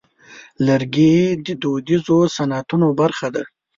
لرګی 0.65 1.15
د 1.45 1.47
دودیزو 1.61 2.19
صنعتونو 2.35 2.87
برخه 2.99 3.27
ده. 3.35 3.43